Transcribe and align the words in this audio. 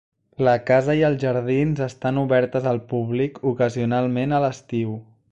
La 0.45 0.53
casa 0.69 0.93
i 0.99 1.03
els 1.09 1.19
jardins 1.23 1.81
estan 1.87 2.17
obertes 2.21 2.65
al 2.71 2.81
públic 2.93 3.37
ocasionalment 3.53 4.35
a 4.39 4.45
l'estiu. 4.47 4.97